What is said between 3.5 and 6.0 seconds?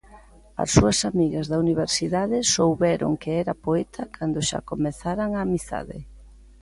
poeta cando xa comezaran a amizade.